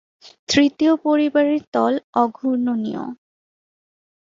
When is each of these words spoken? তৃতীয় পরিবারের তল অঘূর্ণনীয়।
তৃতীয় 0.49 0.93
পরিবারের 1.05 1.61
তল 1.73 1.93
অঘূর্ণনীয়। 2.13 3.03